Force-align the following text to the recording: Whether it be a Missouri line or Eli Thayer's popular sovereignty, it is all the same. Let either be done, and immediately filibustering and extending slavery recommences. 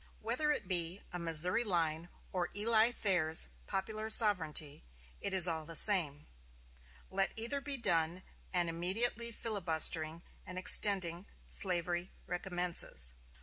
Whether 0.23 0.51
it 0.51 0.67
be 0.67 1.03
a 1.13 1.19
Missouri 1.19 1.63
line 1.63 2.09
or 2.33 2.49
Eli 2.55 2.91
Thayer's 2.91 3.49
popular 3.67 4.09
sovereignty, 4.09 4.83
it 5.21 5.31
is 5.31 5.47
all 5.47 5.63
the 5.63 5.75
same. 5.75 6.25
Let 7.11 7.33
either 7.35 7.61
be 7.61 7.77
done, 7.77 8.23
and 8.51 8.67
immediately 8.67 9.31
filibustering 9.31 10.23
and 10.43 10.57
extending 10.57 11.27
slavery 11.51 12.09
recommences. 12.25 13.13